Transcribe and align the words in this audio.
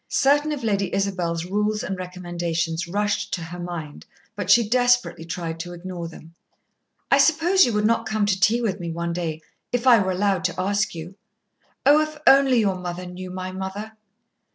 Certain 0.09 0.51
of 0.51 0.63
Lady 0.63 0.91
Isabel's 0.95 1.45
rules 1.45 1.83
and 1.83 1.95
recommendations 1.95 2.87
rushed 2.87 3.31
to 3.35 3.43
her 3.43 3.59
mind, 3.59 4.03
but 4.35 4.49
she 4.49 4.67
desperately 4.67 5.25
tried 5.25 5.59
to 5.59 5.73
ignore 5.73 6.07
them. 6.07 6.33
"I 7.11 7.19
suppose 7.19 7.67
you 7.67 7.73
would 7.73 7.85
not 7.85 8.07
come 8.09 8.25
to 8.25 8.39
tea 8.39 8.63
with 8.63 8.79
me 8.79 8.89
one 8.91 9.13
day, 9.13 9.43
if 9.71 9.85
I 9.85 10.01
were 10.01 10.09
allowed 10.11 10.43
to 10.45 10.59
ask 10.59 10.95
you? 10.95 11.13
Oh, 11.85 12.01
if 12.01 12.17
only 12.25 12.59
your 12.61 12.79
mother 12.79 13.05
knew 13.05 13.29
my 13.29 13.51
mother!" 13.51 13.95